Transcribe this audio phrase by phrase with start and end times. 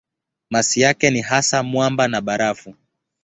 [0.49, 2.75] Masi yake ni hasa mwamba na barafu.